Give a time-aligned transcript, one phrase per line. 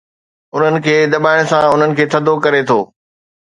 [0.55, 2.81] انهن کي دٻائڻ سان انهن کي ٿڌو ڪري ٿو.